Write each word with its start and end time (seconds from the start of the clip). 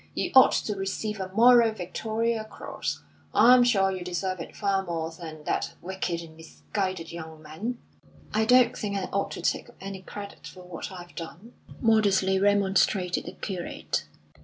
You 0.15 0.31
ought 0.33 0.53
to 0.53 0.75
receive 0.75 1.19
a 1.19 1.31
moral 1.31 1.73
Victoria 1.73 2.43
Cross. 2.43 3.03
I'm 3.35 3.63
sure 3.63 3.91
you 3.91 4.03
deserve 4.03 4.39
it 4.39 4.55
far 4.55 4.83
more 4.83 5.11
than 5.11 5.43
that 5.43 5.75
wicked 5.79 6.21
and 6.23 6.35
misguided 6.35 7.11
young 7.11 7.39
man." 7.39 7.77
"I 8.33 8.45
don't 8.45 8.75
think 8.75 8.97
I 8.97 9.03
ought 9.13 9.29
to 9.29 9.43
take 9.43 9.69
any 9.79 10.01
credit 10.01 10.47
for 10.47 10.63
what 10.63 10.91
I've 10.91 11.13
done," 11.13 11.53
modestly 11.81 12.39
remonstrated 12.39 13.25
the 13.25 13.33
curate. 13.33 14.05